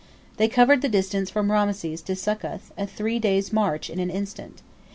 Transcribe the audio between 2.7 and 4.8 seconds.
a three days' march, in an instant.